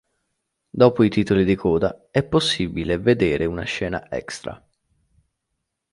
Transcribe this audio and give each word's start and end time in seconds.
Dopo 0.71 1.03
i 1.03 1.09
titoli 1.11 1.45
di 1.45 1.53
coda 1.53 2.07
è 2.09 2.23
possibile 2.23 2.97
vedere 2.97 3.45
una 3.45 3.61
scena 3.65 4.09
extra. 4.09 4.59